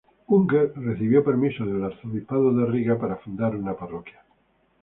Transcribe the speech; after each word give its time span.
Unger 0.29 0.73
recibió 0.77 1.23
permiso 1.23 1.63
del 1.63 1.83
arzobispado 1.83 2.51
de 2.55 2.65
Riga 2.65 2.97
para 2.97 3.17
fundar 3.17 3.55
una 3.55 3.77
parroquia. 3.77 4.23